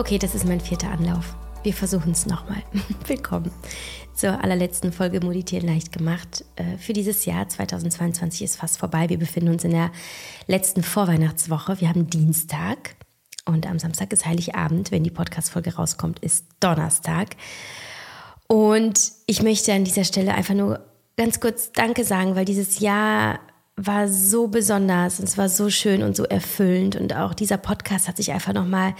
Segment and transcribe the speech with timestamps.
[0.00, 1.36] Okay, das ist mein vierter Anlauf.
[1.62, 2.62] Wir versuchen es nochmal.
[3.06, 3.50] Willkommen
[4.14, 6.42] zur allerletzten Folge Meditieren leicht gemacht.
[6.56, 9.10] Äh, für dieses Jahr 2022 ist fast vorbei.
[9.10, 9.90] Wir befinden uns in der
[10.46, 11.82] letzten Vorweihnachtswoche.
[11.82, 12.96] Wir haben Dienstag
[13.44, 14.90] und am Samstag ist Heiligabend.
[14.90, 17.36] Wenn die Podcast-Folge rauskommt, ist Donnerstag.
[18.46, 20.80] Und ich möchte an dieser Stelle einfach nur
[21.18, 23.38] ganz kurz Danke sagen, weil dieses Jahr
[23.76, 28.08] war so besonders und es war so schön und so erfüllend und auch dieser Podcast
[28.08, 28.94] hat sich einfach nochmal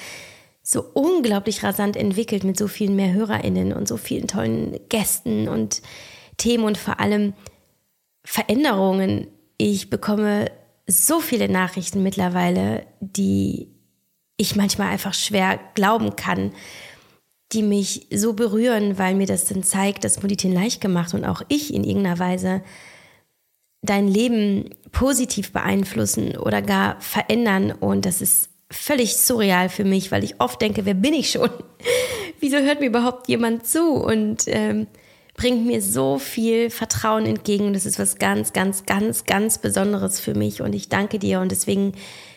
[0.73, 5.83] so unglaublich rasant entwickelt mit so vielen mehr HörerInnen und so vielen tollen Gästen und
[6.37, 7.33] Themen und vor allem
[8.24, 9.27] Veränderungen.
[9.59, 10.48] Ich bekomme
[10.87, 13.66] so viele Nachrichten mittlerweile, die
[14.37, 16.52] ich manchmal einfach schwer glauben kann,
[17.51, 21.43] die mich so berühren, weil mir das dann zeigt, dass Politin leicht gemacht und auch
[21.48, 22.62] ich in irgendeiner Weise
[23.82, 27.73] dein Leben positiv beeinflussen oder gar verändern.
[27.73, 31.51] Und das ist völlig surreal für mich, weil ich oft denke, wer bin ich schon?
[32.40, 33.95] Wieso hört mir überhaupt jemand zu?
[33.95, 34.87] Und ähm,
[35.35, 37.73] bringt mir so viel Vertrauen entgegen.
[37.73, 40.60] Das ist was ganz, ganz, ganz, ganz Besonderes für mich.
[40.63, 41.41] Und ich danke dir.
[41.41, 41.93] Und deswegen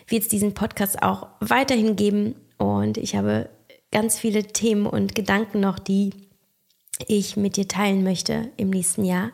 [0.08, 2.36] wird es diesen Podcast auch weiterhin geben.
[2.58, 3.50] Und ich habe
[3.92, 6.12] ganz viele Themen und Gedanken noch, die
[7.08, 9.32] ich mit dir teilen möchte im nächsten Jahr.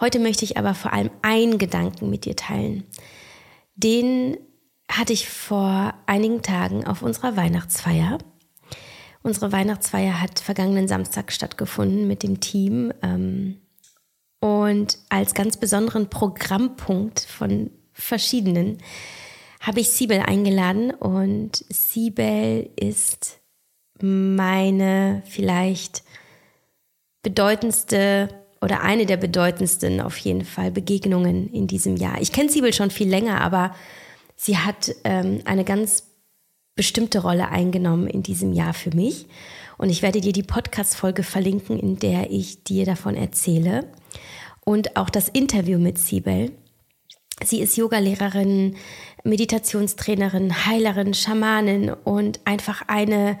[0.00, 2.84] Heute möchte ich aber vor allem einen Gedanken mit dir teilen.
[3.76, 4.36] Den
[4.90, 8.18] hatte ich vor einigen Tagen auf unserer Weihnachtsfeier.
[9.22, 12.92] Unsere Weihnachtsfeier hat vergangenen Samstag stattgefunden mit dem Team.
[13.02, 13.60] Ähm,
[14.40, 18.78] und als ganz besonderen Programmpunkt von verschiedenen
[19.60, 20.90] habe ich Sibel eingeladen.
[20.90, 23.40] Und Sibel ist
[24.00, 26.02] meine vielleicht
[27.22, 28.28] bedeutendste
[28.60, 32.20] oder eine der bedeutendsten auf jeden Fall Begegnungen in diesem Jahr.
[32.20, 33.74] Ich kenne Sibel schon viel länger, aber
[34.36, 36.04] sie hat ähm, eine ganz
[36.74, 39.26] bestimmte Rolle eingenommen in diesem Jahr für mich.
[39.78, 43.90] Und ich werde dir die Podcast-Folge verlinken, in der ich dir davon erzähle.
[44.64, 46.52] Und auch das Interview mit Sibel.
[47.44, 48.76] Sie ist Yogalehrerin,
[49.24, 53.38] Meditationstrainerin, Heilerin, Schamanin und einfach eine,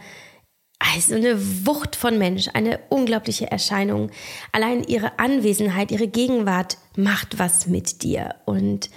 [0.78, 4.10] also eine Wucht von Mensch, eine unglaubliche Erscheinung.
[4.50, 8.34] Allein ihre Anwesenheit, ihre Gegenwart macht was mit dir.
[8.44, 8.90] Und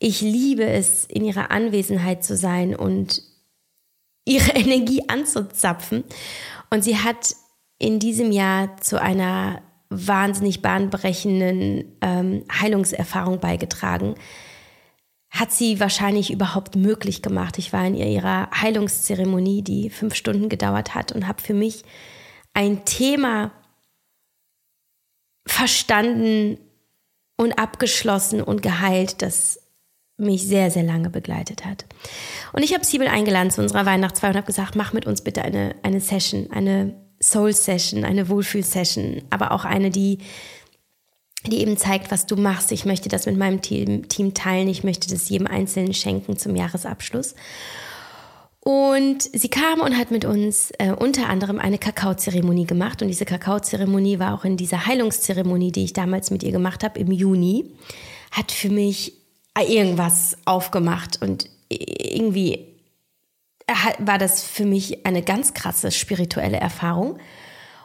[0.00, 3.22] ich liebe es, in ihrer Anwesenheit zu sein und
[4.24, 6.02] ihre Energie anzuzapfen.
[6.70, 7.36] Und sie hat
[7.78, 14.14] in diesem Jahr zu einer wahnsinnig bahnbrechenden ähm, Heilungserfahrung beigetragen.
[15.30, 17.58] Hat sie wahrscheinlich überhaupt möglich gemacht.
[17.58, 21.84] Ich war in ihrer Heilungszeremonie, die fünf Stunden gedauert hat und habe für mich
[22.54, 23.52] ein Thema
[25.46, 26.58] verstanden
[27.36, 29.69] und abgeschlossen und geheilt, das
[30.20, 31.86] mich sehr, sehr lange begleitet hat.
[32.52, 35.42] Und ich habe Siebel eingeladen zu unserer Weihnachtsfeier und habe gesagt, mach mit uns bitte
[35.42, 40.18] eine, eine Session, eine Soul-Session, eine Wohlfühl-Session, aber auch eine, die,
[41.46, 42.72] die eben zeigt, was du machst.
[42.72, 44.68] Ich möchte das mit meinem Team, Team teilen.
[44.68, 47.34] Ich möchte das jedem Einzelnen schenken zum Jahresabschluss.
[48.62, 53.00] Und sie kam und hat mit uns äh, unter anderem eine Kakaozeremonie gemacht.
[53.00, 57.00] Und diese Kakaozeremonie war auch in dieser Heilungszeremonie, die ich damals mit ihr gemacht habe,
[57.00, 57.70] im Juni,
[58.30, 59.19] hat für mich
[59.58, 62.66] irgendwas aufgemacht und irgendwie
[63.98, 67.18] war das für mich eine ganz krasse spirituelle Erfahrung.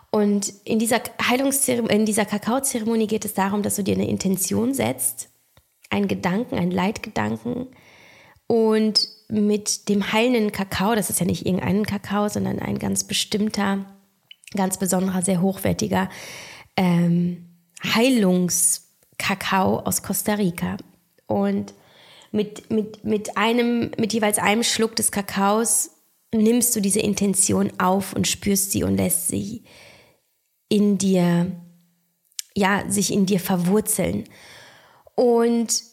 [0.09, 4.73] Und in dieser Heilungszeremonie, in dieser Kakaozeremonie geht es darum, dass du dir eine Intention
[4.73, 5.29] setzt,
[5.89, 7.67] einen Gedanken, einen Leitgedanken
[8.47, 13.85] und mit dem heilenden Kakao, das ist ja nicht irgendein Kakao, sondern ein ganz bestimmter,
[14.55, 16.09] ganz besonderer, sehr hochwertiger
[16.77, 17.49] ähm,
[17.83, 20.77] Heilungskakao aus Costa Rica.
[21.27, 21.73] Und
[22.31, 25.91] mit, mit, mit einem, mit jeweils einem Schluck des Kakaos
[26.33, 29.63] nimmst du diese Intention auf und spürst sie und lässt sie
[30.69, 31.51] in dir,
[32.55, 34.25] ja, sich in dir verwurzeln.
[35.15, 35.83] Und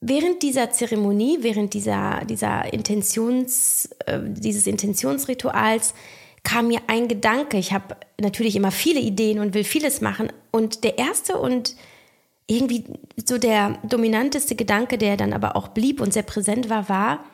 [0.00, 5.94] während dieser Zeremonie, während dieser, dieser Intentions, äh, dieses Intentionsrituals
[6.42, 7.56] kam mir ein Gedanke.
[7.56, 10.32] Ich habe natürlich immer viele Ideen und will vieles machen.
[10.50, 11.76] Und der erste und
[12.56, 12.84] irgendwie
[13.24, 17.24] so der dominanteste Gedanke, der dann aber auch blieb und sehr präsent war, war,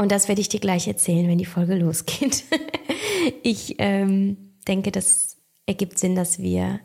[0.00, 2.44] und das werde ich dir gleich erzählen, wenn die Folge losgeht.
[3.42, 6.80] ich ähm, denke, das ergibt Sinn, dass wir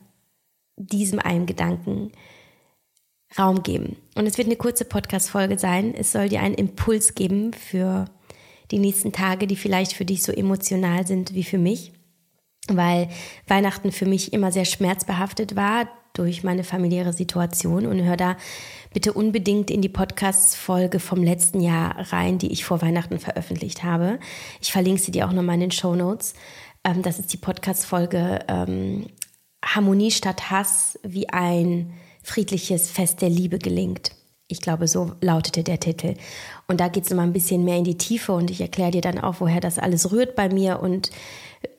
[0.76, 2.12] diesem einen Gedanken
[3.40, 3.96] Raum geben.
[4.16, 5.96] Und es wird eine kurze Podcast-Folge sein.
[5.96, 8.04] Es soll dir einen Impuls geben für
[8.72, 11.94] die nächsten Tage, die vielleicht für dich so emotional sind wie für mich,
[12.68, 13.08] weil
[13.48, 15.88] Weihnachten für mich immer sehr schmerzbehaftet war
[16.18, 18.38] durch meine familiäre Situation und hör da
[18.94, 24.20] bitte unbedingt in die Podcast-Folge vom letzten Jahr rein, die ich vor Weihnachten veröffentlicht habe.
[24.62, 26.34] Ich verlinke sie dir auch nochmal in den Show Notes.
[26.84, 29.08] Ähm, das ist die Podcast-Folge ähm,
[29.64, 34.12] Harmonie statt Hass, wie ein friedliches Fest der Liebe gelingt.
[34.48, 36.14] Ich glaube, so lautete der Titel.
[36.68, 39.02] Und da geht es immer ein bisschen mehr in die Tiefe und ich erkläre dir
[39.02, 41.10] dann auch, woher das alles rührt bei mir und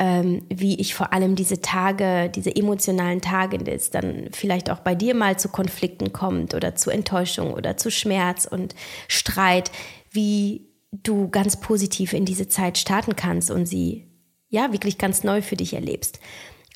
[0.01, 4.97] ähm, wie ich vor allem diese Tage, diese emotionalen Tage, das dann vielleicht auch bei
[4.97, 8.75] dir mal zu Konflikten kommt oder zu Enttäuschung oder zu Schmerz und
[9.07, 9.71] Streit,
[10.11, 14.07] wie du ganz positiv in diese Zeit starten kannst und sie
[14.49, 16.21] ja wirklich ganz neu für dich erlebst.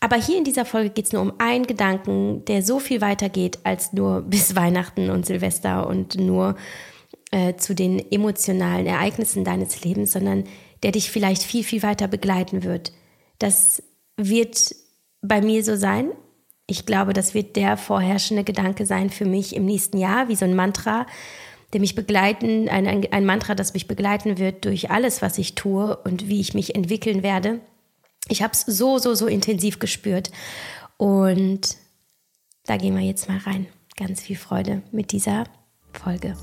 [0.00, 3.28] Aber hier in dieser Folge geht es nur um einen Gedanken, der so viel weiter
[3.28, 6.56] geht als nur bis Weihnachten und Silvester und nur
[7.30, 10.44] äh, zu den emotionalen Ereignissen deines Lebens, sondern
[10.82, 12.92] der dich vielleicht viel, viel weiter begleiten wird.
[13.38, 13.82] Das
[14.16, 14.74] wird
[15.22, 16.10] bei mir so sein.
[16.66, 20.44] Ich glaube, das wird der vorherrschende Gedanke sein für mich im nächsten Jahr, wie so
[20.44, 21.06] ein Mantra,
[21.72, 25.54] der mich begleiten, ein, ein, ein Mantra, das mich begleiten wird durch alles, was ich
[25.54, 27.60] tue und wie ich mich entwickeln werde.
[28.30, 30.30] Ich habe es so, so, so intensiv gespürt.
[30.96, 31.76] Und
[32.64, 33.66] da gehen wir jetzt mal rein.
[33.96, 35.44] Ganz viel Freude mit dieser
[35.92, 36.36] Folge.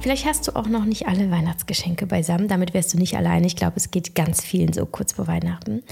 [0.00, 2.48] Vielleicht hast du auch noch nicht alle Weihnachtsgeschenke beisammen.
[2.48, 3.46] Damit wärst du nicht alleine.
[3.46, 5.82] Ich glaube, es geht ganz vielen so kurz vor Weihnachten.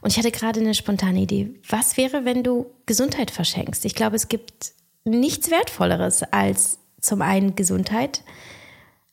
[0.00, 1.54] Und ich hatte gerade eine spontane Idee.
[1.68, 3.84] Was wäre, wenn du Gesundheit verschenkst?
[3.84, 4.72] Ich glaube, es gibt
[5.04, 8.24] nichts Wertvolleres als zum einen Gesundheit,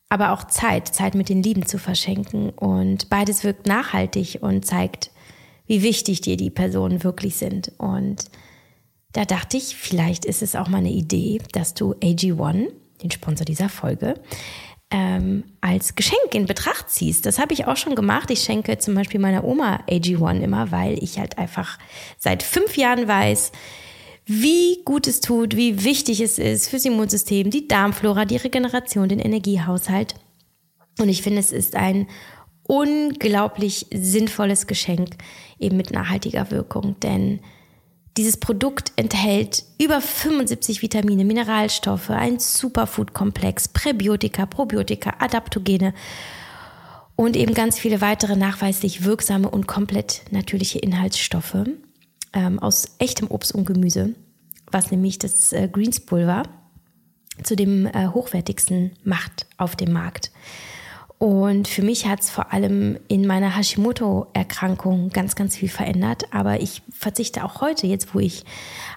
[0.08, 2.50] aber auch Zeit, Zeit mit den Lieben zu verschenken.
[2.50, 5.10] Und beides wirkt nachhaltig und zeigt,
[5.66, 7.72] wie wichtig dir die Personen wirklich sind.
[7.78, 8.24] Und
[9.12, 12.68] da dachte ich, vielleicht ist es auch mal eine Idee, dass du AG1,
[13.02, 14.14] den Sponsor dieser Folge,
[14.90, 17.26] ähm, als Geschenk in Betracht ziehst.
[17.26, 18.30] Das habe ich auch schon gemacht.
[18.30, 21.78] Ich schenke zum Beispiel meiner Oma AG1 immer, weil ich halt einfach
[22.16, 23.52] seit fünf Jahren weiß,
[24.30, 29.20] wie gut es tut, wie wichtig es ist fürs Immunsystem, die Darmflora, die Regeneration, den
[29.20, 30.14] Energiehaushalt.
[30.98, 32.06] Und ich finde, es ist ein
[32.64, 35.16] unglaublich sinnvolles Geschenk
[35.58, 37.40] eben mit nachhaltiger Wirkung, denn
[38.18, 45.94] dieses Produkt enthält über 75 Vitamine, Mineralstoffe, ein Superfood-Komplex, Präbiotika, Probiotika, Adaptogene
[47.16, 51.64] und eben ganz viele weitere nachweislich wirksame und komplett natürliche Inhaltsstoffe
[52.32, 54.14] ähm, aus echtem Obst und Gemüse,
[54.70, 56.44] was nämlich das äh, Greenspulver
[57.42, 60.30] zu dem äh, hochwertigsten macht auf dem Markt.
[61.18, 66.32] Und für mich hat es vor allem in meiner Hashimoto-Erkrankung ganz, ganz viel verändert.
[66.32, 68.44] Aber ich verzichte auch heute, jetzt wo ich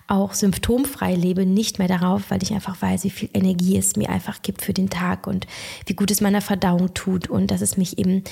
[0.08, 4.10] auch symptomfrei lebe, nicht mehr darauf, weil ich einfach weiß, wie viel Energie es mir
[4.10, 5.48] einfach gibt für den Tag und
[5.88, 8.24] wie gut es meiner Verdauung tut und dass es mich eben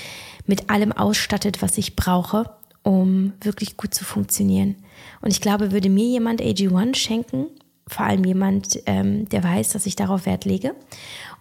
[0.46, 2.48] mit allem ausstattet, was ich brauche,
[2.82, 4.76] um wirklich gut zu funktionieren.
[5.20, 7.46] Und ich glaube, würde mir jemand AG1 schenken,
[7.86, 10.74] vor allem jemand, ähm, der weiß, dass ich darauf Wert lege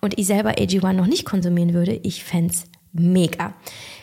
[0.02, 3.54] und ich selber AG1 noch nicht konsumieren würde, ich fände es mega.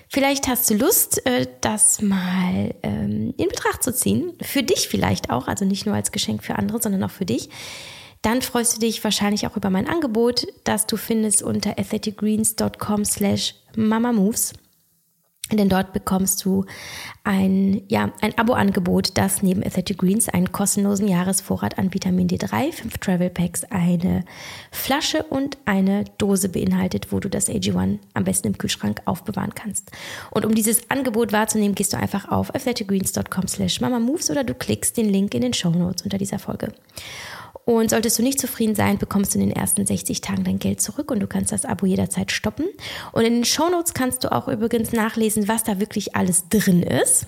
[0.09, 4.35] Vielleicht hast du Lust, äh, das mal ähm, in Betracht zu ziehen.
[4.41, 7.51] Für dich vielleicht auch, also nicht nur als Geschenk für andere, sondern auch für dich.
[8.23, 13.55] Dann freust du dich wahrscheinlich auch über mein Angebot, das du findest unter athleticgreens.com slash
[13.77, 14.53] mamamoves.
[15.53, 16.65] Denn dort bekommst du
[17.23, 22.99] ein, ja, ein Abo-Angebot, das neben Athletic Greens einen kostenlosen Jahresvorrat an Vitamin D3, fünf
[22.99, 24.25] Travel Packs, eine
[24.73, 29.93] Flasche und eine Dose beinhaltet, wo du das AG1 am besten im Kühlschrank aufbewahren kannst.
[30.33, 34.97] Und um dieses Angebot wahrzunehmen, gehst du einfach auf athleticgreens.com slash mamamoves oder du klickst
[34.97, 36.73] den Link in den Show Notes unter dieser Folge.
[37.67, 40.81] Und solltest du nicht zufrieden sein, bekommst du in den ersten 60 Tagen dein Geld
[40.81, 42.67] zurück und du kannst das Abo jederzeit stoppen.
[43.11, 47.27] Und in den Shownotes kannst du auch übrigens nachlesen, was da wirklich alles drin ist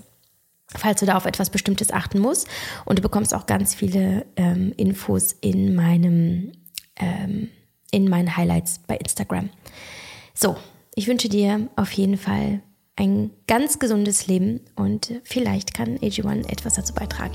[0.77, 2.47] falls du da auf etwas Bestimmtes achten musst.
[2.85, 6.53] Und du bekommst auch ganz viele ähm, Infos in meinem
[6.97, 7.49] ähm,
[7.91, 9.49] in meinen Highlights bei Instagram.
[10.35, 10.57] So,
[10.95, 12.61] ich wünsche dir auf jeden Fall
[12.97, 17.35] ein ganz gesundes Leben und vielleicht kann AG1 etwas dazu beitragen.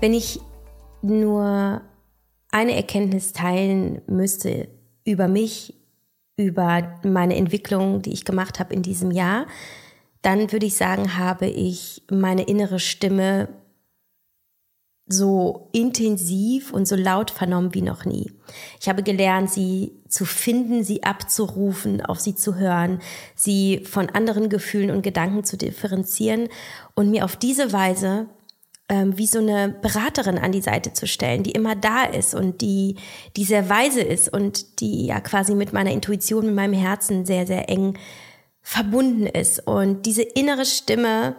[0.00, 0.40] Wenn ich
[1.02, 1.82] nur
[2.50, 4.68] eine Erkenntnis teilen müsste
[5.04, 5.74] über mich,
[6.36, 9.46] über meine Entwicklung, die ich gemacht habe in diesem Jahr,
[10.22, 13.48] dann würde ich sagen, habe ich meine innere Stimme
[15.06, 18.32] so intensiv und so laut vernommen wie noch nie.
[18.80, 23.00] Ich habe gelernt, sie zu finden, sie abzurufen, auf sie zu hören,
[23.34, 26.48] sie von anderen Gefühlen und Gedanken zu differenzieren
[26.94, 28.28] und mir auf diese Weise
[28.90, 32.60] ähm, wie so eine Beraterin an die Seite zu stellen, die immer da ist und
[32.60, 32.96] die,
[33.36, 37.46] die sehr weise ist und die ja quasi mit meiner Intuition, mit meinem Herzen sehr,
[37.46, 37.96] sehr eng
[38.60, 39.60] verbunden ist.
[39.60, 41.36] Und diese innere Stimme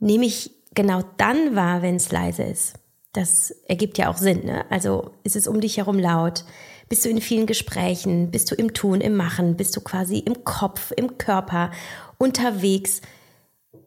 [0.00, 2.74] nehme ich genau dann wahr, wenn es leise ist.
[3.12, 4.44] Das ergibt ja auch Sinn.
[4.44, 4.64] Ne?
[4.68, 6.44] Also ist es um dich herum laut?
[6.88, 8.32] Bist du in vielen Gesprächen?
[8.32, 9.56] Bist du im Tun, im Machen?
[9.56, 11.70] Bist du quasi im Kopf, im Körper
[12.18, 13.02] unterwegs?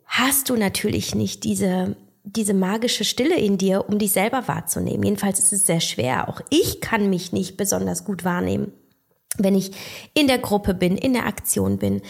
[0.06, 5.04] Hast du natürlich nicht diese, diese magische Stille in dir, um dich selber wahrzunehmen.
[5.04, 6.28] Jedenfalls ist es sehr schwer.
[6.28, 8.74] Auch ich kann mich nicht besonders gut wahrnehmen,
[9.38, 9.72] wenn ich
[10.14, 12.02] in der Gruppe bin, in der Aktion bin.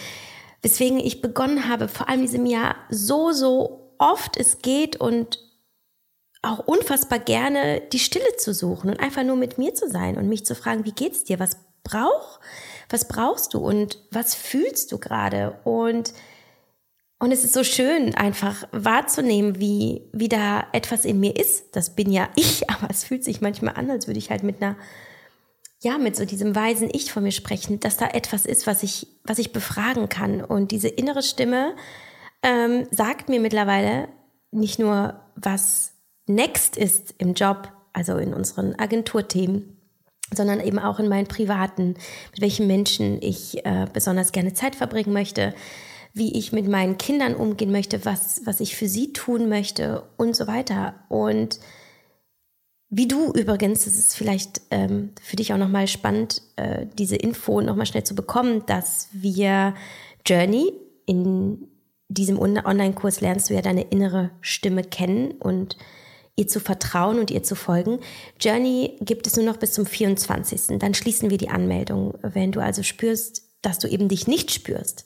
[0.61, 5.39] Weswegen ich begonnen habe, vor allem diesem Jahr so, so oft es geht und
[6.41, 10.29] auch unfassbar gerne die Stille zu suchen und einfach nur mit mir zu sein und
[10.29, 11.39] mich zu fragen, wie geht's dir?
[11.39, 12.39] Was brauch?
[12.89, 15.59] Was brauchst du und was fühlst du gerade?
[15.63, 16.13] Und
[17.17, 21.75] und es ist so schön, einfach wahrzunehmen, wie, wie da etwas in mir ist.
[21.75, 24.61] Das bin ja ich, aber es fühlt sich manchmal an, als würde ich halt mit
[24.61, 24.75] einer,
[25.81, 29.07] ja, mit so diesem weisen Ich von mir sprechen, dass da etwas ist, was ich,
[29.23, 30.43] was ich befragen kann.
[30.43, 31.75] Und diese innere Stimme
[32.43, 34.09] ähm, sagt mir mittlerweile
[34.51, 35.93] nicht nur, was
[36.27, 39.77] next ist im Job, also in unseren Agenturthemen,
[40.33, 41.95] sondern eben auch in meinen privaten,
[42.31, 45.53] mit welchen Menschen ich äh, besonders gerne Zeit verbringen möchte,
[46.15, 50.33] wie ich mit meinen Kindern umgehen möchte, was, was ich für sie tun möchte und
[50.33, 50.95] so weiter.
[51.09, 51.59] Und
[52.89, 57.59] wie du übrigens, das ist vielleicht ähm, für dich auch nochmal spannend, äh, diese Info
[57.59, 59.75] nochmal schnell zu bekommen, dass wir
[60.25, 60.71] Journey
[61.05, 61.67] in
[62.07, 65.75] diesem Online-Kurs lernst du ja deine innere Stimme kennen und
[66.37, 67.99] ihr zu vertrauen und ihr zu folgen.
[68.39, 70.79] Journey gibt es nur noch bis zum 24.
[70.79, 72.13] Dann schließen wir die Anmeldung.
[72.21, 75.03] Wenn du also spürst, dass du eben dich nicht spürst,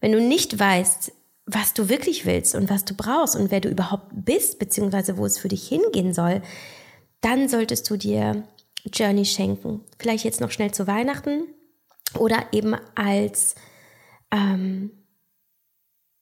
[0.00, 1.12] wenn du nicht weißt,
[1.46, 5.24] was du wirklich willst und was du brauchst und wer du überhaupt bist, beziehungsweise wo
[5.24, 6.42] es für dich hingehen soll,
[7.20, 8.44] dann solltest du dir
[8.92, 9.80] Journey schenken.
[9.98, 11.44] Vielleicht jetzt noch schnell zu Weihnachten
[12.18, 13.54] oder eben als
[14.30, 14.90] ähm,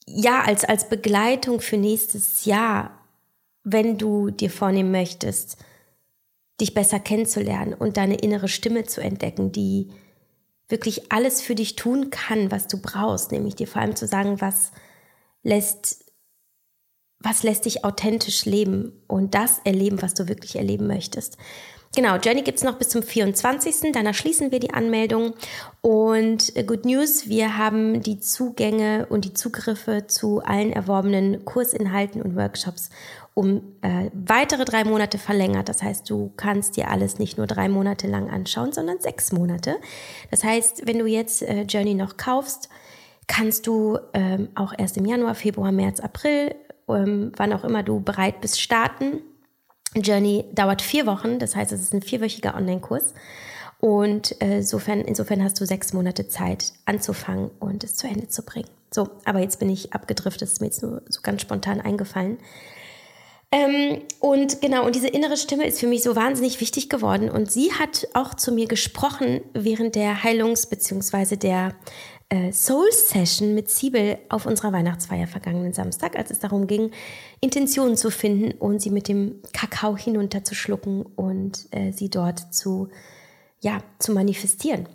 [0.09, 3.02] ja, als, als Begleitung für nächstes Jahr,
[3.64, 5.56] wenn du dir vornehmen möchtest,
[6.61, 9.90] dich besser kennenzulernen und deine innere Stimme zu entdecken, die
[10.68, 14.40] wirklich alles für dich tun kann, was du brauchst, nämlich dir vor allem zu sagen,
[14.40, 14.73] was
[15.42, 16.04] lässt,
[17.20, 21.38] was lässt dich authentisch leben und das erleben, was du wirklich erleben möchtest.
[21.94, 23.92] Genau, Journey gibt es noch bis zum 24.
[23.92, 25.32] Danach schließen wir die Anmeldung.
[25.80, 32.20] Und äh, Good News, wir haben die Zugänge und die Zugriffe zu allen erworbenen Kursinhalten
[32.20, 32.90] und Workshops
[33.37, 35.69] um äh, weitere drei Monate verlängert.
[35.69, 39.76] Das heißt, du kannst dir alles nicht nur drei Monate lang anschauen, sondern sechs Monate.
[40.31, 42.71] Das heißt, wenn du jetzt äh, Journey noch kaufst,
[43.26, 46.55] kannst du ähm, auch erst im Januar, Februar, März, April,
[46.88, 49.21] ähm, wann auch immer du bereit bist, starten.
[49.95, 53.12] Journey dauert vier Wochen, das heißt, es ist ein vierwöchiger Online-Kurs.
[53.81, 58.43] Und äh, insofern, insofern hast du sechs Monate Zeit anzufangen und es zu Ende zu
[58.47, 58.71] bringen.
[58.90, 62.38] So, aber jetzt bin ich abgedriftet, das ist mir jetzt nur so ganz spontan eingefallen.
[63.53, 67.31] Ähm, und genau, und diese innere Stimme ist für mich so wahnsinnig wichtig geworden.
[67.31, 71.37] Und sie hat auch zu mir gesprochen während der Heilungs- bzw.
[71.37, 71.76] der
[72.29, 76.91] äh, Soul Session mit Siebel auf unserer Weihnachtsfeier vergangenen Samstag, als es darum ging,
[77.41, 82.88] Intentionen zu finden und sie mit dem Kakao hinunterzuschlucken und äh, sie dort zu,
[83.61, 84.88] ja, zu manifestieren.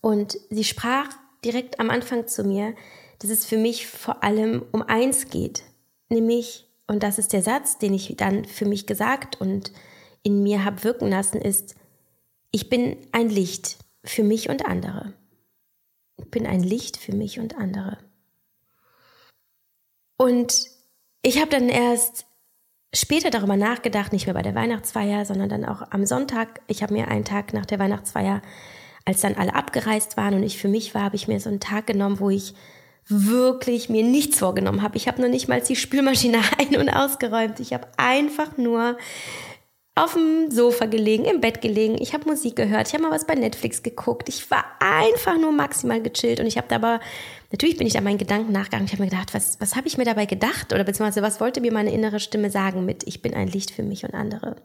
[0.00, 1.10] Und sie sprach
[1.44, 2.74] direkt am Anfang zu mir,
[3.18, 5.64] dass es für mich vor allem um eins geht,
[6.08, 9.72] nämlich und das ist der Satz, den ich dann für mich gesagt und
[10.22, 11.74] in mir habe wirken lassen, ist,
[12.50, 15.12] ich bin ein Licht für mich und andere.
[16.16, 17.98] Ich bin ein Licht für mich und andere.
[20.16, 20.66] Und
[21.22, 22.26] ich habe dann erst
[22.94, 26.60] später darüber nachgedacht, nicht mehr bei der Weihnachtsfeier, sondern dann auch am Sonntag.
[26.66, 28.42] Ich habe mir einen Tag nach der Weihnachtsfeier,
[29.04, 31.60] als dann alle abgereist waren und ich für mich war, habe ich mir so einen
[31.60, 32.54] Tag genommen, wo ich
[33.08, 34.96] wirklich mir nichts vorgenommen habe.
[34.96, 37.60] Ich habe noch nicht mal die Spülmaschine ein- und ausgeräumt.
[37.60, 38.96] Ich habe einfach nur
[39.94, 41.96] auf dem Sofa gelegen, im Bett gelegen.
[41.98, 42.88] Ich habe Musik gehört.
[42.88, 44.28] Ich habe mal was bei Netflix geguckt.
[44.28, 47.00] Ich war einfach nur maximal gechillt und ich habe da aber
[47.50, 48.84] natürlich bin ich da meinen Gedanken nachgegangen.
[48.84, 51.62] Ich habe mir gedacht, was was habe ich mir dabei gedacht oder beziehungsweise was wollte
[51.62, 54.56] mir meine innere Stimme sagen mit ich bin ein Licht für mich und andere.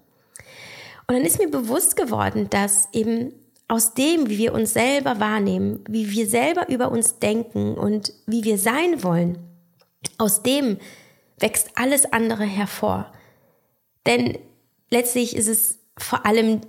[1.07, 3.33] Und dann ist mir bewusst geworden, dass eben
[3.71, 8.43] aus dem, wie wir uns selber wahrnehmen, wie wir selber über uns denken und wie
[8.43, 9.37] wir sein wollen,
[10.17, 10.77] aus dem
[11.39, 13.13] wächst alles andere hervor.
[14.05, 14.37] Denn
[14.89, 16.59] letztlich ist es vor allem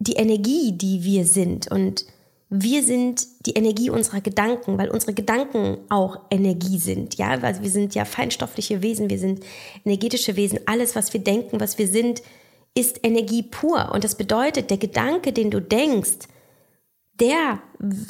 [0.00, 1.70] die Energie, die wir sind.
[1.70, 2.04] Und
[2.48, 7.70] wir sind die Energie unserer Gedanken, weil unsere Gedanken auch Energie sind, ja, weil wir
[7.70, 9.44] sind ja feinstoffliche Wesen, wir sind
[9.84, 12.22] energetische Wesen, alles was wir denken, was wir sind,
[12.74, 13.92] ist Energie pur.
[13.92, 16.26] Und das bedeutet, der Gedanke, den du denkst,
[17.20, 17.62] der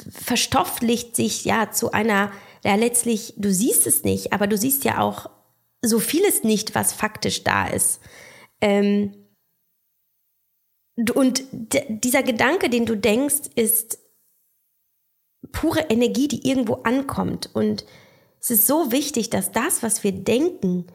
[0.09, 2.31] verstofflicht sich ja zu einer,
[2.63, 5.29] ja letztlich, du siehst es nicht, aber du siehst ja auch
[5.81, 7.99] so vieles nicht, was faktisch da ist.
[8.61, 9.15] Ähm,
[11.15, 13.99] und dieser Gedanke, den du denkst, ist
[15.51, 17.49] pure Energie, die irgendwo ankommt.
[17.53, 17.85] Und
[18.39, 20.87] es ist so wichtig, dass das, was wir denken,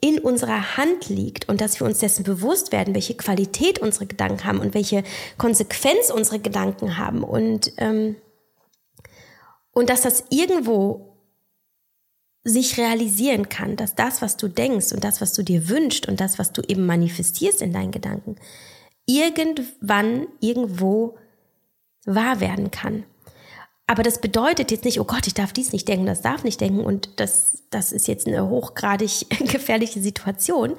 [0.00, 4.44] in unserer Hand liegt und dass wir uns dessen bewusst werden, welche Qualität unsere Gedanken
[4.44, 5.04] haben und welche
[5.36, 8.16] Konsequenz unsere Gedanken haben und, ähm,
[9.72, 11.10] und dass das irgendwo
[12.42, 16.20] sich realisieren kann, dass das, was du denkst und das, was du dir wünschst und
[16.20, 18.36] das, was du eben manifestierst in deinen Gedanken,
[19.04, 21.18] irgendwann irgendwo
[22.06, 23.04] wahr werden kann.
[23.90, 26.60] Aber das bedeutet jetzt nicht, oh Gott, ich darf dies nicht denken, das darf nicht
[26.60, 26.84] denken.
[26.84, 30.76] Und das, das ist jetzt eine hochgradig gefährliche Situation.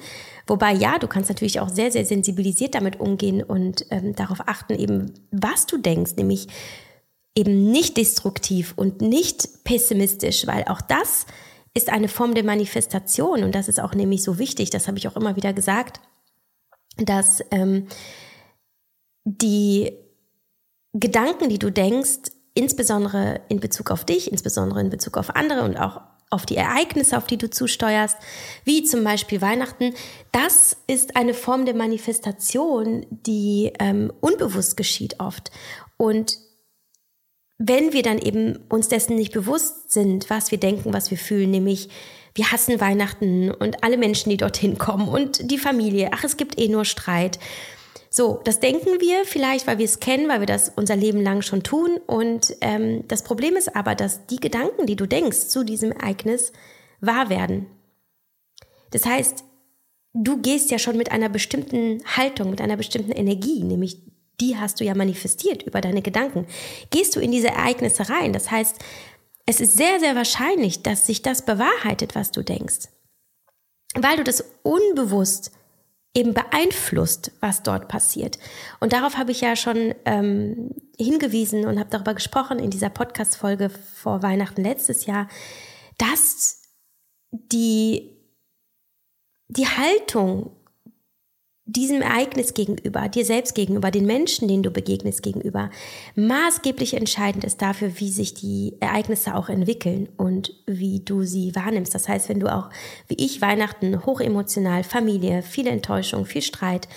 [0.48, 4.76] Wobei ja, du kannst natürlich auch sehr, sehr sensibilisiert damit umgehen und ähm, darauf achten,
[4.76, 6.48] eben was du denkst, nämlich
[7.36, 11.26] eben nicht destruktiv und nicht pessimistisch, weil auch das
[11.74, 13.44] ist eine Form der Manifestation.
[13.44, 16.00] Und das ist auch nämlich so wichtig, das habe ich auch immer wieder gesagt,
[16.96, 17.88] dass ähm,
[19.26, 19.92] die
[20.94, 25.78] Gedanken, die du denkst, insbesondere in Bezug auf dich, insbesondere in Bezug auf andere und
[25.78, 28.18] auch auf die Ereignisse, auf die du zusteuerst,
[28.64, 29.94] wie zum Beispiel Weihnachten,
[30.32, 35.52] das ist eine Form der Manifestation, die ähm, unbewusst geschieht oft.
[35.98, 36.38] Und
[37.58, 41.52] wenn wir dann eben uns dessen nicht bewusst sind, was wir denken, was wir fühlen,
[41.52, 41.90] nämlich
[42.34, 46.60] wir hassen Weihnachten und alle Menschen, die dorthin kommen und die Familie, ach, es gibt
[46.60, 47.40] eh nur Streit,
[48.14, 51.42] so, das denken wir vielleicht, weil wir es kennen, weil wir das unser Leben lang
[51.42, 51.98] schon tun.
[52.08, 56.52] Und ähm, das Problem ist aber, dass die Gedanken, die du denkst zu diesem Ereignis,
[57.00, 57.68] wahr werden.
[58.92, 59.46] Das heißt,
[60.14, 64.02] du gehst ja schon mit einer bestimmten Haltung, mit einer bestimmten Energie, nämlich
[64.42, 66.48] die hast du ja manifestiert über deine Gedanken.
[66.90, 68.34] Gehst du in diese Ereignisse rein.
[68.34, 68.78] Das heißt,
[69.46, 72.90] es ist sehr, sehr wahrscheinlich, dass sich das bewahrheitet, was du denkst.
[73.96, 75.52] Weil du das unbewusst
[76.14, 78.38] eben beeinflusst, was dort passiert.
[78.80, 83.70] Und darauf habe ich ja schon ähm, hingewiesen und habe darüber gesprochen in dieser Podcast-Folge
[83.70, 85.30] vor Weihnachten letztes Jahr,
[85.98, 86.64] dass
[87.32, 88.18] die,
[89.48, 90.52] die Haltung
[91.72, 95.70] diesem Ereignis gegenüber, dir selbst gegenüber, den Menschen, denen du begegnest gegenüber,
[96.16, 101.96] maßgeblich entscheidend ist dafür, wie sich die Ereignisse auch entwickeln und wie du sie wahrnimmst.
[101.96, 102.70] Das heißt, wenn du auch,
[103.08, 106.88] wie ich, Weihnachten hochemotional, Familie, viele Enttäuschung, viel Streit,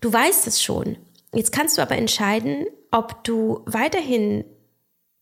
[0.00, 0.96] du weißt es schon.
[1.34, 4.44] Jetzt kannst du aber entscheiden, ob du weiterhin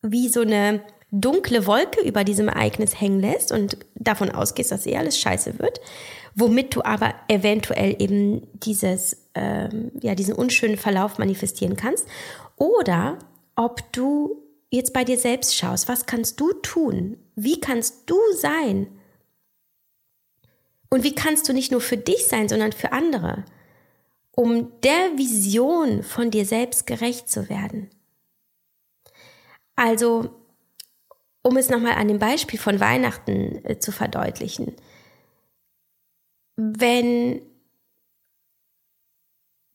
[0.02, 4.96] wie so eine dunkle Wolke über diesem Ereignis hängen lässt und davon ausgehst, dass eh
[4.96, 5.80] alles scheiße wird
[6.38, 12.06] womit du aber eventuell eben dieses, ähm, ja, diesen unschönen Verlauf manifestieren kannst.
[12.56, 13.18] Oder
[13.56, 17.16] ob du jetzt bei dir selbst schaust, was kannst du tun?
[17.34, 18.86] Wie kannst du sein?
[20.90, 23.44] Und wie kannst du nicht nur für dich sein, sondern für andere,
[24.30, 27.90] um der Vision von dir selbst gerecht zu werden?
[29.74, 30.30] Also,
[31.42, 34.76] um es nochmal an dem Beispiel von Weihnachten äh, zu verdeutlichen
[36.58, 37.40] wenn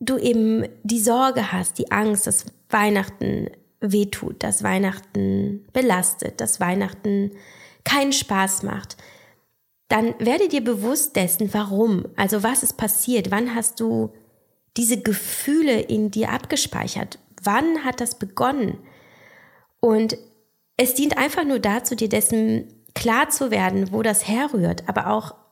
[0.01, 7.31] du eben die Sorge hast, die Angst, dass Weihnachten wehtut, dass Weihnachten belastet, dass Weihnachten
[7.85, 8.97] keinen Spaß macht,
[9.87, 14.11] dann werde dir bewusst dessen, warum, also was ist passiert, wann hast du
[14.75, 18.77] diese Gefühle in dir abgespeichert, wann hat das begonnen?
[19.79, 20.17] Und
[20.75, 25.42] es dient einfach nur dazu, dir dessen klar zu werden, wo das herrührt, aber auch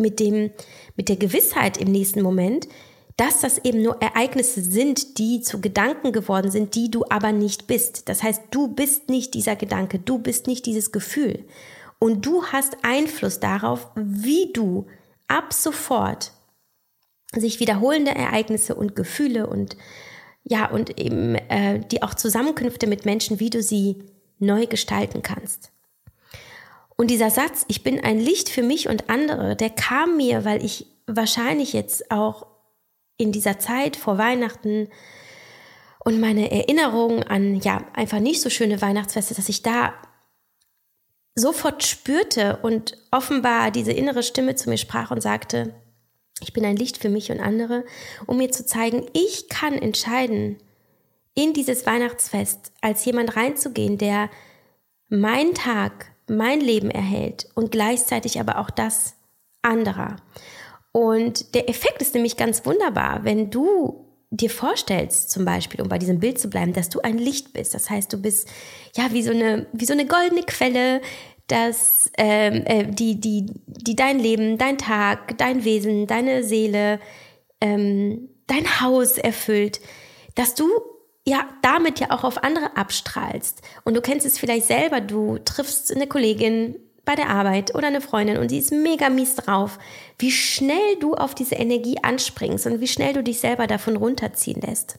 [0.00, 0.50] mit dem,
[0.96, 2.68] mit der Gewissheit im nächsten Moment,
[3.16, 7.66] dass das eben nur Ereignisse sind, die zu Gedanken geworden sind, die du aber nicht
[7.66, 8.08] bist.
[8.08, 11.44] Das heißt, du bist nicht dieser Gedanke, du bist nicht dieses Gefühl.
[11.98, 14.86] Und du hast Einfluss darauf, wie du
[15.28, 16.32] ab sofort
[17.34, 19.76] sich wiederholende Ereignisse und Gefühle und
[20.44, 23.96] ja, und eben äh, die auch Zusammenkünfte mit Menschen, wie du sie
[24.38, 25.72] neu gestalten kannst.
[26.96, 30.64] Und dieser Satz, ich bin ein Licht für mich und andere, der kam mir, weil
[30.64, 32.46] ich wahrscheinlich jetzt auch
[33.18, 34.88] in dieser Zeit vor Weihnachten
[36.04, 39.94] und meine Erinnerungen an, ja, einfach nicht so schöne Weihnachtsfeste, dass ich da
[41.34, 45.74] sofort spürte und offenbar diese innere Stimme zu mir sprach und sagte,
[46.40, 47.84] ich bin ein Licht für mich und andere,
[48.26, 50.58] um mir zu zeigen, ich kann entscheiden,
[51.34, 54.30] in dieses Weihnachtsfest als jemand reinzugehen, der
[55.08, 59.14] meinen Tag mein Leben erhält und gleichzeitig aber auch das
[59.62, 60.16] anderer.
[60.92, 65.98] Und der Effekt ist nämlich ganz wunderbar, wenn du dir vorstellst, zum Beispiel, um bei
[65.98, 67.74] diesem Bild zu bleiben, dass du ein Licht bist.
[67.74, 68.48] Das heißt, du bist
[68.96, 71.00] ja wie so eine, wie so eine goldene Quelle,
[71.46, 76.98] dass ähm, äh, die, die, die dein Leben, dein Tag, dein Wesen, deine Seele,
[77.60, 79.80] ähm, dein Haus erfüllt,
[80.34, 80.66] dass du
[81.26, 83.62] ja damit ja auch auf andere abstrahlst.
[83.84, 88.00] Und du kennst es vielleicht selber, du triffst eine Kollegin bei der Arbeit oder eine
[88.00, 89.78] Freundin und sie ist mega mies drauf,
[90.18, 94.60] wie schnell du auf diese Energie anspringst und wie schnell du dich selber davon runterziehen
[94.60, 94.98] lässt.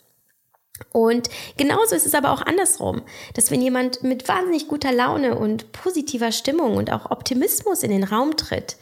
[0.92, 3.02] Und genauso ist es aber auch andersrum,
[3.34, 8.04] dass wenn jemand mit wahnsinnig guter Laune und positiver Stimmung und auch Optimismus in den
[8.04, 8.78] Raum tritt,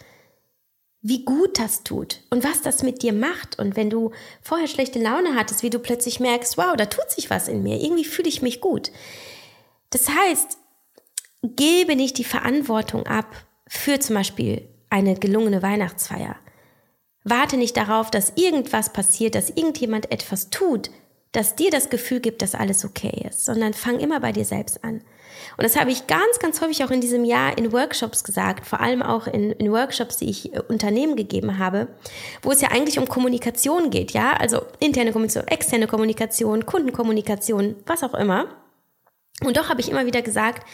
[1.07, 3.59] wie gut das tut und was das mit dir macht.
[3.59, 4.09] Und wenn du
[4.41, 7.79] vorher schlechte Laune hattest, wie du plötzlich merkst, wow, da tut sich was in mir,
[7.79, 8.91] irgendwie fühle ich mich gut.
[9.91, 10.57] Das heißt,
[11.43, 13.27] gebe nicht die Verantwortung ab
[13.67, 16.37] für zum Beispiel eine gelungene Weihnachtsfeier.
[17.23, 20.89] Warte nicht darauf, dass irgendwas passiert, dass irgendjemand etwas tut,
[21.33, 24.83] das dir das Gefühl gibt, dass alles okay ist, sondern fang immer bei dir selbst
[24.83, 25.03] an.
[25.57, 28.81] Und das habe ich ganz, ganz häufig auch in diesem Jahr in Workshops gesagt, vor
[28.81, 31.87] allem auch in, in Workshops, die ich äh, Unternehmen gegeben habe,
[32.41, 38.03] wo es ja eigentlich um Kommunikation geht, ja, also interne Kommunikation, externe Kommunikation, Kundenkommunikation, was
[38.03, 38.47] auch immer.
[39.43, 40.65] Und doch habe ich immer wieder gesagt,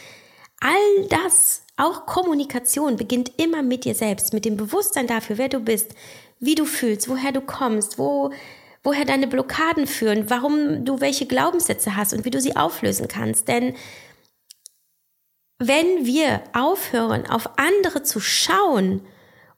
[0.60, 5.60] all das, auch Kommunikation, beginnt immer mit dir selbst, mit dem Bewusstsein dafür, wer du
[5.60, 5.95] bist,
[6.39, 8.32] wie du fühlst, woher du kommst, wo,
[8.84, 13.47] woher deine Blockaden führen, warum du welche Glaubenssätze hast und wie du sie auflösen kannst.
[13.47, 13.76] Denn
[15.67, 19.02] wenn wir aufhören, auf andere zu schauen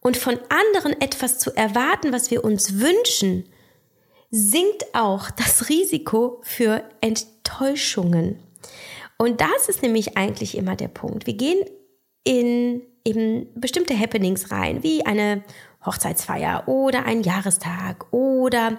[0.01, 3.45] und von anderen etwas zu erwarten, was wir uns wünschen,
[4.29, 8.39] sinkt auch das Risiko für Enttäuschungen.
[9.17, 11.25] Und das ist nämlich eigentlich immer der Punkt.
[11.25, 11.63] Wir gehen
[12.25, 15.43] in eben bestimmte Happenings rein, wie eine
[15.85, 18.77] Hochzeitsfeier oder ein Jahrestag oder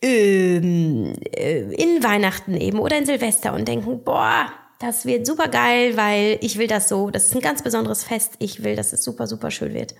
[0.00, 5.96] ähm, äh, in Weihnachten eben oder in Silvester und denken, boah, das wird super geil,
[5.96, 7.10] weil ich will das so.
[7.10, 8.34] Das ist ein ganz besonderes Fest.
[8.38, 9.94] Ich will, dass es super, super schön wird.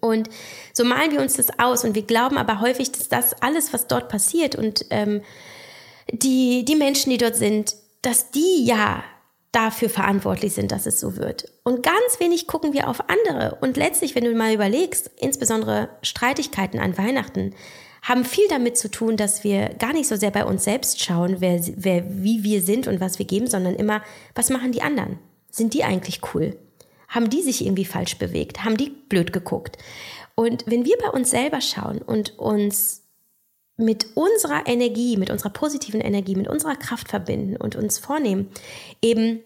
[0.00, 0.28] Und
[0.74, 3.86] so malen wir uns das aus und wir glauben aber häufig, dass das alles, was
[3.86, 5.22] dort passiert und ähm,
[6.10, 9.02] die, die Menschen, die dort sind, dass die ja
[9.52, 11.50] dafür verantwortlich sind, dass es so wird.
[11.64, 13.56] Und ganz wenig gucken wir auf andere.
[13.60, 17.54] Und letztlich, wenn du mal überlegst, insbesondere Streitigkeiten an Weihnachten,
[18.08, 21.36] haben viel damit zu tun, dass wir gar nicht so sehr bei uns selbst schauen,
[21.40, 24.02] wer, wer, wie wir sind und was wir geben, sondern immer,
[24.34, 25.18] was machen die anderen?
[25.50, 26.56] Sind die eigentlich cool?
[27.08, 28.64] Haben die sich irgendwie falsch bewegt?
[28.64, 29.76] Haben die blöd geguckt?
[30.34, 33.02] Und wenn wir bei uns selber schauen und uns
[33.76, 38.48] mit unserer Energie, mit unserer positiven Energie, mit unserer Kraft verbinden und uns vornehmen,
[39.02, 39.40] eben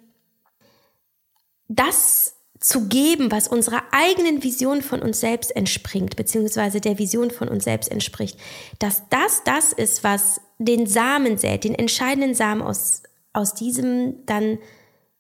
[1.68, 7.48] das zu geben, was unserer eigenen Vision von uns selbst entspringt, beziehungsweise der Vision von
[7.48, 8.38] uns selbst entspricht,
[8.78, 14.58] dass das das ist, was den Samen sät, den entscheidenden Samen aus, aus diesem dann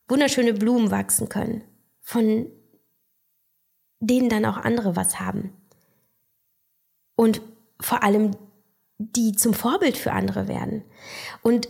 [0.08, 1.64] wunderschöne Blumen wachsen können,
[2.00, 2.46] von
[3.98, 5.52] denen dann auch andere was haben.
[7.16, 7.42] Und
[7.80, 8.36] vor allem
[8.98, 10.84] die zum Vorbild für andere werden.
[11.42, 11.68] Und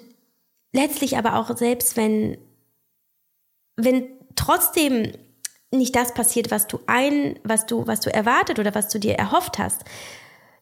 [0.74, 2.36] letztlich aber auch selbst wenn,
[3.76, 4.04] wenn
[4.34, 5.12] trotzdem
[5.72, 9.14] nicht das passiert, was du ein, was du, was du erwartet oder was du dir
[9.14, 9.82] erhofft hast,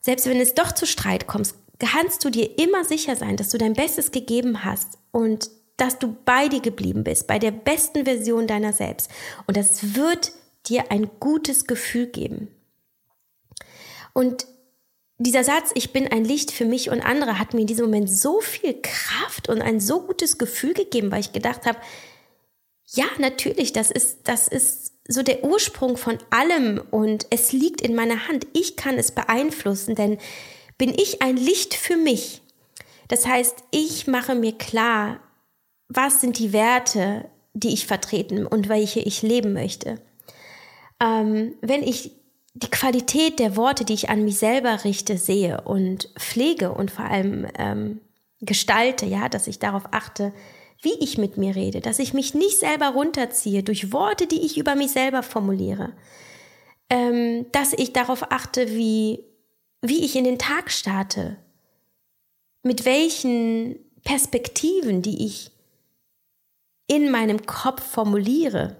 [0.00, 3.58] selbst wenn es doch zu Streit kommt, kannst du dir immer sicher sein, dass du
[3.58, 8.46] dein Bestes gegeben hast und dass du bei dir geblieben bist, bei der besten Version
[8.46, 9.10] deiner selbst.
[9.46, 10.32] Und das wird
[10.66, 12.48] dir ein gutes Gefühl geben.
[14.12, 14.46] Und
[15.18, 18.10] dieser Satz, ich bin ein Licht für mich und andere, hat mir in diesem Moment
[18.10, 21.78] so viel Kraft und ein so gutes Gefühl gegeben, weil ich gedacht habe,
[22.92, 27.96] ja, natürlich, das ist, das ist so der Ursprung von allem und es liegt in
[27.96, 28.46] meiner Hand.
[28.52, 30.18] Ich kann es beeinflussen, denn
[30.78, 32.42] bin ich ein Licht für mich.
[33.08, 35.18] Das heißt, ich mache mir klar,
[35.88, 40.00] was sind die Werte, die ich vertreten und welche ich leben möchte.
[41.02, 42.12] Ähm, wenn ich
[42.54, 47.06] die Qualität der Worte, die ich an mich selber richte, sehe und pflege und vor
[47.06, 48.00] allem ähm,
[48.40, 50.32] gestalte, ja, dass ich darauf achte,
[50.82, 54.56] wie ich mit mir rede, dass ich mich nicht selber runterziehe durch Worte, die ich
[54.56, 55.92] über mich selber formuliere,
[56.88, 59.24] ähm, dass ich darauf achte, wie,
[59.82, 61.36] wie ich in den Tag starte,
[62.62, 65.50] mit welchen Perspektiven, die ich
[66.86, 68.76] in meinem Kopf formuliere,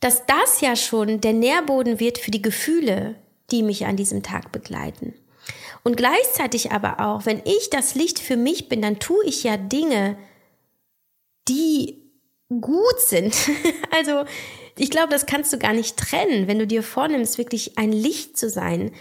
[0.00, 3.16] dass das ja schon der Nährboden wird für die Gefühle,
[3.50, 5.14] die mich an diesem Tag begleiten.
[5.82, 9.56] Und gleichzeitig aber auch, wenn ich das Licht für mich bin, dann tue ich ja
[9.56, 10.16] Dinge,
[11.48, 12.02] die
[12.48, 13.34] gut sind.
[13.90, 14.24] also
[14.76, 16.48] ich glaube, das kannst du gar nicht trennen.
[16.48, 18.92] Wenn du dir vornimmst, wirklich ein Licht zu sein,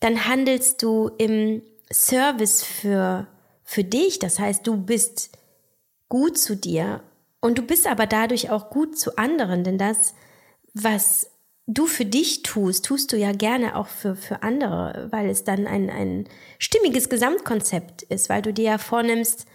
[0.00, 1.62] dann handelst du im
[1.92, 3.26] Service für,
[3.64, 4.18] für dich.
[4.18, 5.30] Das heißt, du bist
[6.08, 7.02] gut zu dir
[7.40, 10.14] und du bist aber dadurch auch gut zu anderen, denn das,
[10.74, 11.30] was
[11.66, 15.66] du für dich tust, tust du ja gerne auch für, für andere, weil es dann
[15.66, 19.46] ein, ein stimmiges Gesamtkonzept ist, weil du dir ja vornimmst,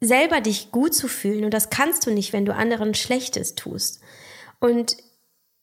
[0.00, 4.00] selber dich gut zu fühlen und das kannst du nicht, wenn du anderen Schlechtes tust.
[4.60, 4.96] Und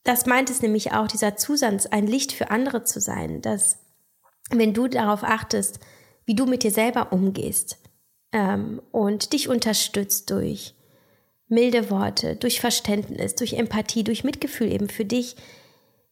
[0.04, 3.78] das meint es nämlich auch, dieser Zusatz, ein Licht für andere zu sein, dass
[4.50, 5.80] wenn du darauf achtest,
[6.26, 7.78] wie du mit dir selber umgehst
[8.32, 10.76] ähm, und dich unterstützt durch
[11.48, 15.36] milde Worte, durch Verständnis, durch Empathie, durch Mitgefühl eben für dich,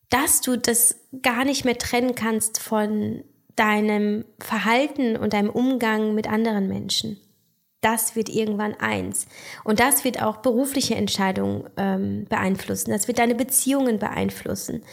[0.10, 3.24] dass du das gar nicht mehr trennen kannst von
[3.56, 7.20] deinem Verhalten und deinem Umgang mit anderen Menschen.
[7.82, 9.26] Das wird irgendwann eins.
[9.64, 12.92] Und das wird auch berufliche Entscheidungen ähm, beeinflussen.
[12.92, 14.84] Das wird deine Beziehungen beeinflussen.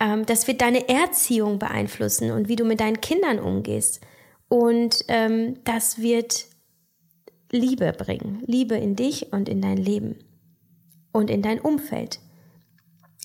[0.00, 4.00] Ähm, das wird deine Erziehung beeinflussen und wie du mit deinen Kindern umgehst.
[4.48, 6.46] Und ähm, das wird
[7.50, 8.42] Liebe bringen.
[8.46, 10.24] Liebe in dich und in dein Leben
[11.12, 12.20] und in dein Umfeld.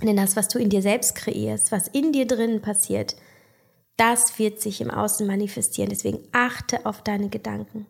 [0.02, 3.16] Denn das, was du in dir selbst kreierst, was in dir drinnen passiert,
[3.96, 5.90] das wird sich im Außen manifestieren.
[5.90, 7.86] Deswegen achte auf deine Gedanken.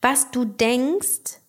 [0.00, 1.40] Was du denkst,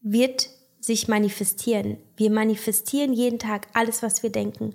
[0.00, 0.48] wird
[0.80, 1.98] sich manifestieren.
[2.16, 4.74] Wir manifestieren jeden Tag alles, was wir denken.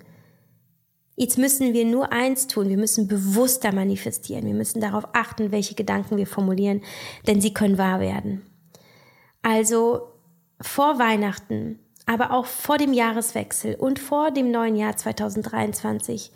[1.16, 5.74] Jetzt müssen wir nur eins tun, wir müssen bewusster manifestieren, wir müssen darauf achten, welche
[5.74, 6.82] Gedanken wir formulieren,
[7.26, 8.42] denn sie können wahr werden.
[9.42, 10.14] Also
[10.60, 16.32] vor Weihnachten, aber auch vor dem Jahreswechsel und vor dem neuen Jahr 2023,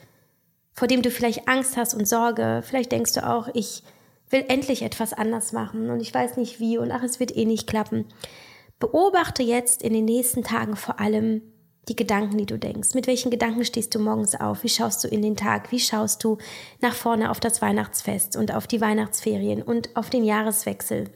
[0.73, 3.83] vor dem du vielleicht Angst hast und Sorge, vielleicht denkst du auch, ich
[4.31, 7.45] will endlich etwas anders machen und ich weiß nicht wie und ach, es wird eh
[7.45, 8.07] nicht klappen.
[8.79, 11.43] Beobachte jetzt in den nächsten Tagen vor allem,
[11.89, 12.95] die Gedanken, die du denkst.
[12.95, 14.65] Mit welchen Gedanken stehst du morgens auf?
[14.65, 15.71] Wie schaust du in den Tag?
[15.71, 16.39] Wie schaust du
[16.81, 21.11] nach vorne auf das Weihnachtsfest und auf die Weihnachtsferien und auf den Jahreswechsel?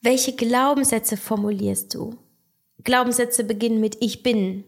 [0.00, 2.16] Welche Glaubenssätze formulierst du?
[2.84, 4.64] Glaubenssätze beginnen mit Ich bin,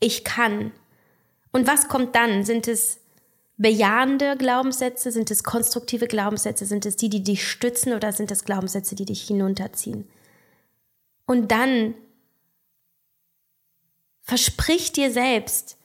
[0.00, 0.72] ich kann.
[1.52, 2.44] Und was kommt dann?
[2.44, 2.98] Sind es
[3.62, 5.10] bejahende Glaubenssätze?
[5.10, 6.66] Sind es konstruktive Glaubenssätze?
[6.66, 10.08] Sind es die, die dich stützen oder sind es Glaubenssätze, die dich hinunterziehen?
[11.26, 11.94] Und dann
[14.22, 15.76] Versprich dir selbst,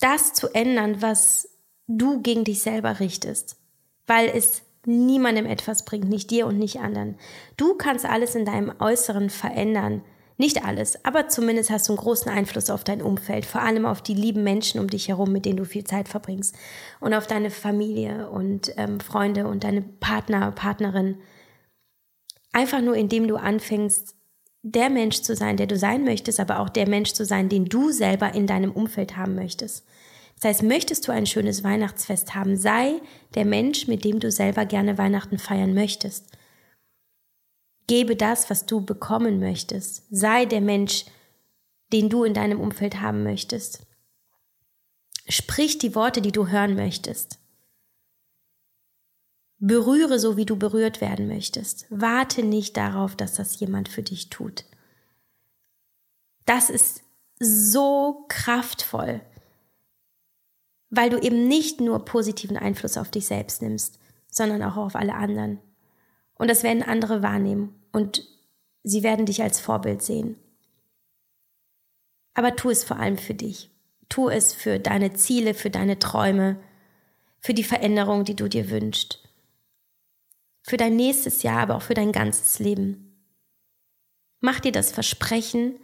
[0.00, 1.48] das zu ändern, was
[1.86, 3.56] du gegen dich selber richtest,
[4.06, 7.16] weil es niemandem etwas bringt, nicht dir und nicht anderen.
[7.56, 10.02] Du kannst alles in deinem Äußeren verändern.
[10.40, 14.02] Nicht alles, aber zumindest hast du einen großen Einfluss auf dein Umfeld, vor allem auf
[14.02, 16.54] die lieben Menschen um dich herum, mit denen du viel Zeit verbringst
[17.00, 21.16] und auf deine Familie und ähm, Freunde und deine Partner, Partnerin.
[22.52, 24.14] Einfach nur, indem du anfängst,
[24.62, 27.64] der Mensch zu sein, der du sein möchtest, aber auch der Mensch zu sein, den
[27.64, 29.86] du selber in deinem Umfeld haben möchtest.
[30.40, 33.00] Das heißt, möchtest du ein schönes Weihnachtsfest haben, sei
[33.34, 36.37] der Mensch, mit dem du selber gerne Weihnachten feiern möchtest.
[37.88, 40.04] Gebe das, was du bekommen möchtest.
[40.10, 41.06] Sei der Mensch,
[41.92, 43.86] den du in deinem Umfeld haben möchtest.
[45.26, 47.38] Sprich die Worte, die du hören möchtest.
[49.58, 51.86] Berühre so, wie du berührt werden möchtest.
[51.88, 54.64] Warte nicht darauf, dass das jemand für dich tut.
[56.44, 57.02] Das ist
[57.40, 59.22] so kraftvoll,
[60.90, 63.98] weil du eben nicht nur positiven Einfluss auf dich selbst nimmst,
[64.28, 65.58] sondern auch auf alle anderen.
[66.34, 68.24] Und das werden andere wahrnehmen und
[68.82, 70.36] sie werden dich als Vorbild sehen.
[72.34, 73.70] Aber tu es vor allem für dich.
[74.08, 76.58] Tu es für deine Ziele, für deine Träume,
[77.40, 79.28] für die Veränderung, die du dir wünschst
[80.68, 83.16] für dein nächstes Jahr, aber auch für dein ganzes Leben.
[84.40, 85.76] Mach dir das Versprechen,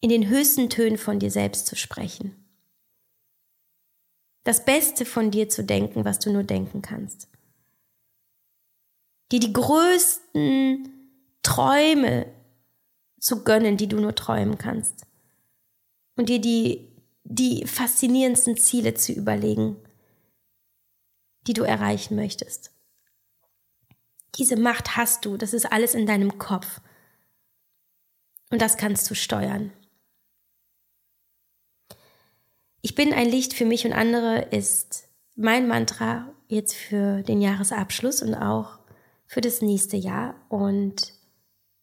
[0.00, 2.34] in den höchsten Tönen von dir selbst zu sprechen.
[4.44, 7.28] Das Beste von dir zu denken, was du nur denken kannst.
[9.30, 10.88] Dir die größten
[11.42, 12.32] Träume
[13.20, 15.06] zu gönnen, die du nur träumen kannst.
[16.16, 19.76] Und dir die, die faszinierendsten Ziele zu überlegen,
[21.46, 22.72] die du erreichen möchtest.
[24.36, 26.80] Diese Macht hast du, das ist alles in deinem Kopf.
[28.50, 29.72] Und das kannst du steuern.
[32.80, 38.22] Ich bin ein Licht für mich und andere ist mein Mantra jetzt für den Jahresabschluss
[38.22, 38.77] und auch
[39.28, 40.34] für das nächste Jahr.
[40.48, 41.12] Und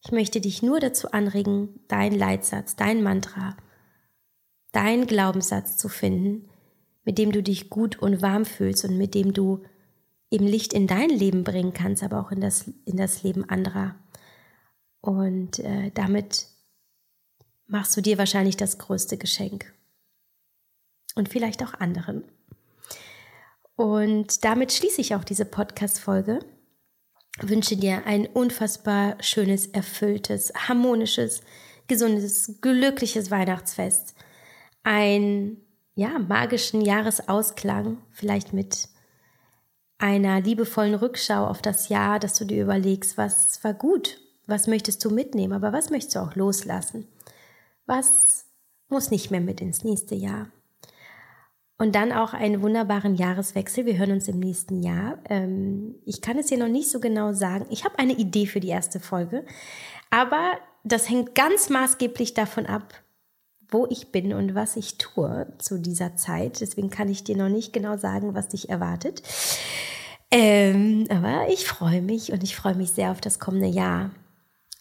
[0.04, 3.56] ich möchte dich nur dazu anregen, dein Leitsatz, dein Mantra,
[4.74, 6.50] dein Glaubenssatz zu finden,
[7.06, 9.64] mit dem du dich gut und warm fühlst und mit dem du
[10.30, 13.96] eben Licht in dein Leben bringen kannst, aber auch in das, in das Leben anderer.
[15.00, 16.48] Und äh, damit
[17.68, 19.74] machst du dir wahrscheinlich das größte Geschenk.
[21.16, 22.26] Und vielleicht auch anderen.
[23.76, 26.40] Und damit schließe ich auch diese Podcast-Folge.
[27.42, 31.42] Wünsche dir ein unfassbar schönes, erfülltes, harmonisches,
[31.88, 34.16] gesundes, glückliches Weihnachtsfest.
[34.84, 35.58] Ein,
[35.96, 38.88] ja, magischen Jahresausklang, vielleicht mit
[39.98, 45.04] einer liebevollen Rückschau auf das Jahr, dass du dir überlegst, was war gut, was möchtest
[45.04, 47.08] du mitnehmen, aber was möchtest du auch loslassen?
[47.86, 48.46] Was
[48.90, 50.48] muss nicht mehr mit ins nächste Jahr?
[51.78, 53.86] Und dann auch einen wunderbaren Jahreswechsel.
[53.86, 55.18] Wir hören uns im nächsten Jahr.
[55.30, 57.66] Ähm, ich kann es dir noch nicht so genau sagen.
[57.70, 59.46] Ich habe eine Idee für die erste Folge,
[60.10, 60.54] aber
[60.86, 62.94] das hängt ganz maßgeblich davon ab,
[63.70, 66.62] wo ich bin und was ich tue zu dieser Zeit.
[66.62, 69.22] Deswegen kann ich dir noch nicht genau sagen, was dich erwartet.
[70.32, 74.12] Ähm, aber ich freue mich und ich freue mich sehr auf das kommende Jahr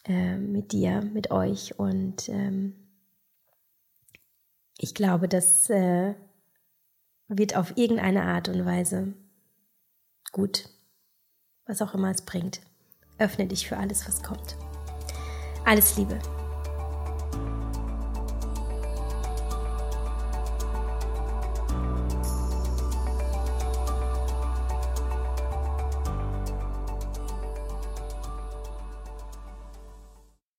[0.07, 1.77] äh, mit dir, mit euch.
[1.79, 2.75] Und ähm,
[4.77, 6.13] ich glaube, das äh,
[7.27, 9.13] wird auf irgendeine Art und Weise
[10.31, 10.69] gut,
[11.65, 12.61] was auch immer es bringt.
[13.17, 14.57] Öffne dich für alles, was kommt.
[15.65, 16.19] Alles Liebe.